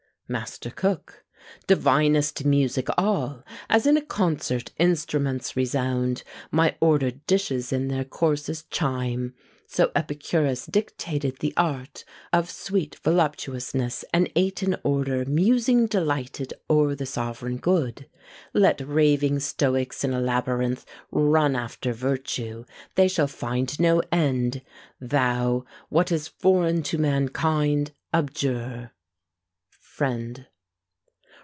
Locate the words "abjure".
28.13-28.91